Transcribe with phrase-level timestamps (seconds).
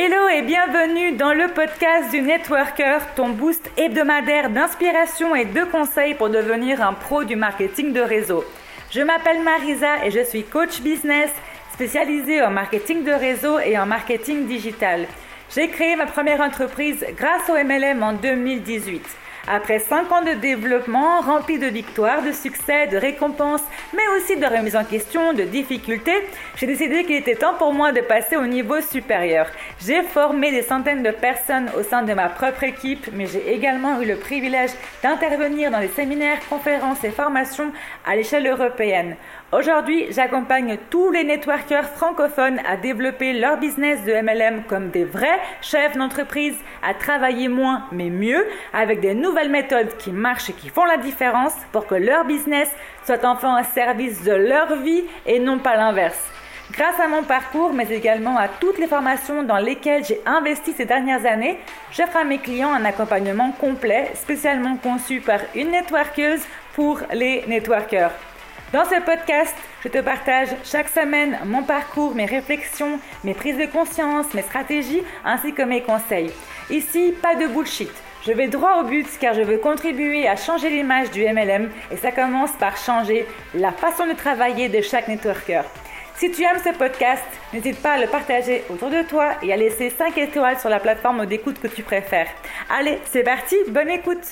[0.00, 6.14] Hello et bienvenue dans le podcast du Networker, ton boost hebdomadaire d'inspiration et de conseils
[6.14, 8.44] pour devenir un pro du marketing de réseau.
[8.92, 11.32] Je m'appelle Marisa et je suis coach business
[11.72, 15.08] spécialisée en marketing de réseau et en marketing digital.
[15.52, 19.04] J'ai créé ma première entreprise grâce au MLM en 2018.
[19.50, 23.62] Après 5 ans de développement rempli de victoires, de succès, de récompenses,
[23.96, 26.22] mais aussi de remises en question, de difficultés,
[26.56, 29.46] j'ai décidé qu'il était temps pour moi de passer au niveau supérieur.
[29.80, 34.00] J'ai formé des centaines de personnes au sein de ma propre équipe, mais j'ai également
[34.00, 34.72] eu le privilège
[35.04, 37.70] d'intervenir dans des séminaires, conférences et formations
[38.04, 39.14] à l'échelle européenne.
[39.52, 45.38] Aujourd'hui, j'accompagne tous les networkers francophones à développer leur business de MLM comme des vrais
[45.62, 50.70] chefs d'entreprise, à travailler moins mais mieux, avec des nouvelles méthodes qui marchent et qui
[50.70, 52.68] font la différence pour que leur business
[53.04, 56.37] soit enfin au service de leur vie et non pas l'inverse.
[56.70, 60.84] Grâce à mon parcours, mais également à toutes les formations dans lesquelles j'ai investi ces
[60.84, 61.58] dernières années,
[61.90, 66.42] j'offre à mes clients un accompagnement complet, spécialement conçu par une networkeuse
[66.74, 68.10] pour les networkers.
[68.70, 73.64] Dans ce podcast, je te partage chaque semaine mon parcours, mes réflexions, mes prises de
[73.64, 76.30] conscience, mes stratégies ainsi que mes conseils.
[76.68, 77.90] Ici, pas de bullshit.
[78.26, 81.96] Je vais droit au but car je veux contribuer à changer l'image du MLM et
[81.96, 85.64] ça commence par changer la façon de travailler de chaque networker.
[86.18, 89.56] Si tu aimes ce podcast, n'hésite pas à le partager autour de toi et à
[89.56, 92.26] laisser 5 étoiles sur la plateforme d'écoute que tu préfères.
[92.68, 94.26] Allez, c'est parti, bonne écoute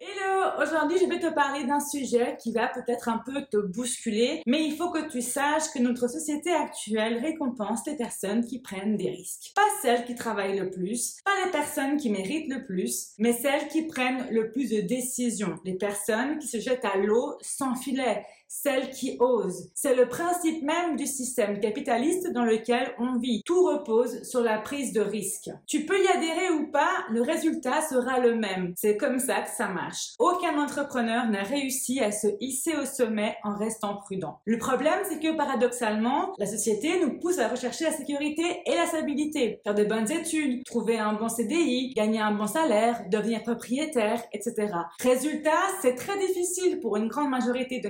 [0.00, 4.42] Hello, aujourd'hui je vais te parler d'un sujet qui va peut-être un peu te bousculer,
[4.46, 8.96] mais il faut que tu saches que notre société actuelle récompense les personnes qui prennent
[8.96, 9.52] des risques.
[9.56, 13.66] Pas celles qui travaillent le plus, pas les personnes qui méritent le plus, mais celles
[13.68, 18.24] qui prennent le plus de décisions, les personnes qui se jettent à l'eau sans filet,
[18.48, 19.70] celle qui ose.
[19.74, 23.42] C'est le principe même du système capitaliste dans lequel on vit.
[23.44, 25.50] Tout repose sur la prise de risque.
[25.66, 28.74] Tu peux y adhérer ou pas, le résultat sera le même.
[28.76, 30.14] C'est comme ça que ça marche.
[30.18, 34.40] Aucun entrepreneur n'a réussi à se hisser au sommet en restant prudent.
[34.44, 38.86] Le problème, c'est que paradoxalement, la société nous pousse à rechercher la sécurité et la
[38.86, 39.60] stabilité.
[39.64, 44.72] Faire de bonnes études, trouver un bon CDI, gagner un bon salaire, devenir propriétaire, etc.
[45.00, 45.50] Résultat,
[45.82, 47.88] c'est très difficile pour une grande majorité de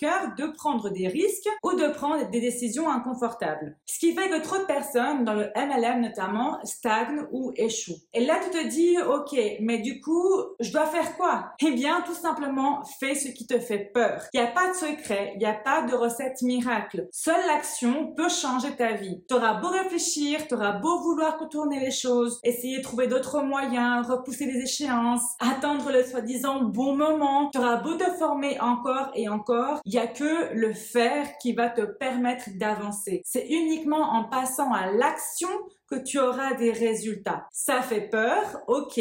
[0.00, 3.76] networks de prendre des risques ou de prendre des décisions inconfortables.
[3.86, 7.98] Ce qui fait que trop de personnes, dans le MLM notamment, stagnent ou échouent.
[8.14, 11.52] Et là, tu te dis, ok, mais du coup, je dois faire quoi?
[11.60, 14.22] Eh bien, tout simplement, fais ce qui te fait peur.
[14.32, 17.08] Il n'y a pas de secret, il n'y a pas de recette miracle.
[17.12, 19.22] Seule l'action peut changer ta vie.
[19.28, 23.42] Tu auras beau réfléchir, tu auras beau vouloir contourner les choses, essayer de trouver d'autres
[23.42, 29.10] moyens, repousser les échéances, attendre le soi-disant bon moment, tu auras beau te former encore
[29.14, 33.22] et encore, il y a que le faire qui va te permettre d'avancer.
[33.24, 35.48] C'est uniquement en passant à l'action
[35.92, 37.46] que tu auras des résultats.
[37.52, 38.98] Ça fait peur, ok,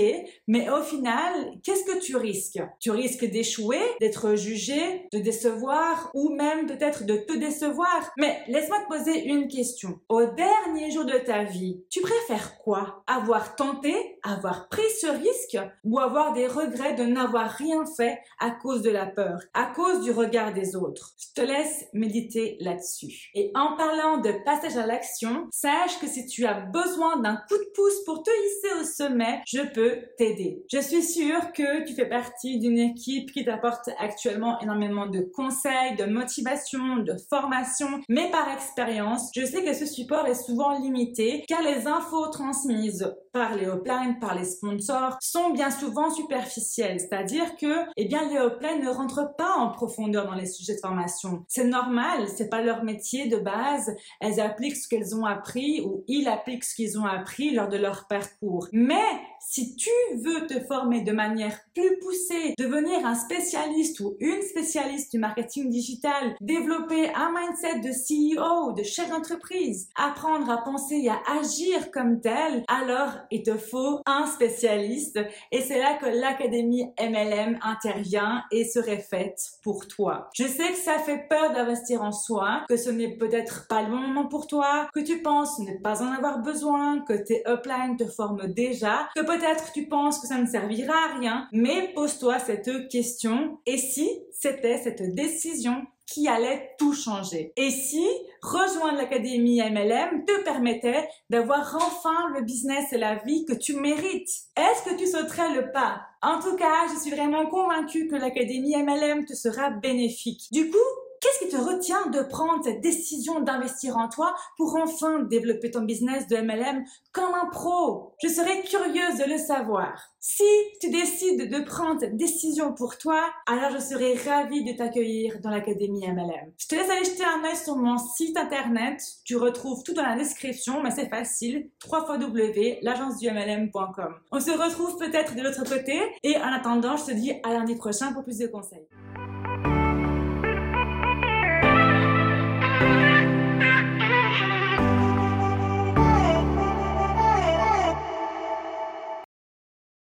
[0.48, 2.62] mais au final, qu'est-ce que tu risques?
[2.82, 8.12] Tu risques d'échouer, d'être jugé, de décevoir ou même peut-être de te décevoir.
[8.18, 10.00] Mais laisse-moi te poser une question.
[10.10, 13.04] Au dernier jour de ta vie, tu préfères quoi?
[13.08, 18.52] Avoir tenté, avoir pris ce risque ou avoir des regrets de n'avoir rien fait à
[18.52, 21.14] cause de la peur, à cause du regard des autres?
[21.18, 23.32] Je te laisse méditer là-dessus.
[23.34, 27.36] Et en parlant de passage à l'action, sache que si tu as besoin besoin d'un
[27.36, 30.64] coup de pouce pour te hisser au sommet, je peux t'aider.
[30.72, 35.96] Je suis sûre que tu fais partie d'une équipe qui t'apporte actuellement énormément de conseils,
[35.98, 41.44] de motivation, de formation, mais par expérience, je sais que ce support est souvent limité
[41.48, 47.56] car les infos transmises par les uplines, par les sponsors sont bien souvent superficielles, c'est-à-dire
[47.56, 51.46] que eh bien les uplines ne rentrent pas en profondeur dans les sujets de formation.
[51.48, 56.04] C'est normal, c'est pas leur métier de base, elles appliquent ce qu'elles ont appris ou
[56.08, 58.70] ils appliquent ce qu'ils ont appris lors de leur parcours.
[58.72, 59.04] Mais
[59.50, 65.12] si tu veux te former de manière plus poussée, devenir un spécialiste ou une spécialiste
[65.12, 71.10] du marketing digital, développer un mindset de CEO, de chef d'entreprise, apprendre à penser et
[71.10, 75.20] à agir comme tel, alors il te faut un spécialiste
[75.52, 80.30] et c'est là que l'académie MLM intervient et serait faite pour toi.
[80.34, 83.90] Je sais que ça fait peur d'investir en soi, que ce n'est peut-être pas le
[83.90, 87.98] bon moment pour toi, que tu penses ne pas en avoir besoin, que tes uplines
[87.98, 92.90] te forment déjà, peut-être tu penses que ça ne servira à rien, mais pose-toi cette
[92.90, 93.60] question.
[93.66, 97.54] Et si c'était cette décision qui allait tout changer?
[97.56, 98.06] Et si
[98.42, 104.30] rejoindre l'académie MLM te permettait d'avoir enfin le business et la vie que tu mérites,
[104.58, 106.02] est-ce que tu sauterais le pas?
[106.22, 110.48] En tout cas, je suis vraiment convaincue que l'académie MLM te sera bénéfique.
[110.52, 110.78] Du coup,
[111.22, 115.82] Qu'est-ce qui te retient de prendre cette décision d'investir en toi pour enfin développer ton
[115.82, 118.16] business de MLM comme un pro?
[118.24, 120.10] Je serais curieuse de le savoir.
[120.20, 120.44] Si
[120.80, 125.52] tu décides de prendre cette décision pour toi, alors je serai ravie de t'accueillir dans
[125.52, 126.54] l'Académie MLM.
[126.58, 129.00] Je te laisse aller jeter un œil sur mon site internet.
[129.24, 131.70] Tu retrouves tout dans la description, mais c'est facile.
[131.88, 134.16] www.l'agencedumlm.com.
[134.32, 137.76] On se retrouve peut-être de l'autre côté et en attendant, je te dis à lundi
[137.76, 138.88] prochain pour plus de conseils.